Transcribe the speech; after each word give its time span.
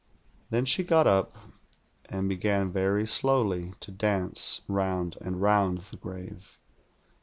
"Then 0.49 0.65
she 0.65 0.83
got 0.83 1.05
up, 1.05 1.35
and 2.05 2.27
began 2.27 2.71
very 2.71 3.05
slowly 3.05 3.73
to 3.81 3.91
dance 3.91 4.61
round 4.67 5.15
and 5.21 5.39
round 5.39 5.81
the 5.91 5.97
grave. 5.97 6.57